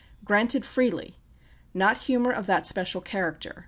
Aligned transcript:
Granted 0.25 0.65
freely; 0.65 1.15
not 1.75 1.99
humour 1.99 2.31
of 2.31 2.47
that 2.47 2.65
special 2.65 3.01
character. 3.01 3.59